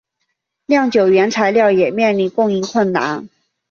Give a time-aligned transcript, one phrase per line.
[0.65, 3.29] 酿酒原材料也面临供应困难。